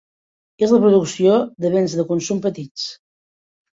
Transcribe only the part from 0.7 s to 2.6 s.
la producció de bens de consum